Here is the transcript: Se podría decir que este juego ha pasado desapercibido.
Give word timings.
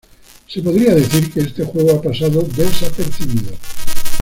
Se 0.47 0.63
podría 0.63 0.95
decir 0.95 1.31
que 1.31 1.41
este 1.41 1.63
juego 1.63 1.91
ha 1.91 2.01
pasado 2.01 2.41
desapercibido. 2.41 3.51